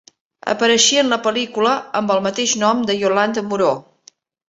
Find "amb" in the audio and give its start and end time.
2.01-2.17